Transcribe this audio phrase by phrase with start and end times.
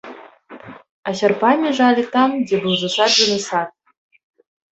[1.09, 3.69] А сярпамі жалі там, дзе быў засаджаны сад.